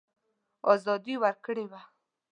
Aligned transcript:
آزادي 0.73 1.15
ورکړې 1.23 1.63
وه. 1.71 1.81